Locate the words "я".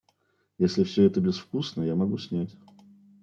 1.83-1.93